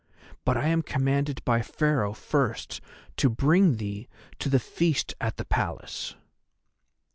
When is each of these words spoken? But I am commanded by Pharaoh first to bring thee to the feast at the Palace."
But 0.45 0.57
I 0.57 0.65
am 0.69 0.81
commanded 0.81 1.45
by 1.45 1.61
Pharaoh 1.61 2.13
first 2.13 2.81
to 3.17 3.29
bring 3.29 3.77
thee 3.77 4.09
to 4.39 4.49
the 4.49 4.57
feast 4.57 5.13
at 5.21 5.37
the 5.37 5.45
Palace." 5.45 6.15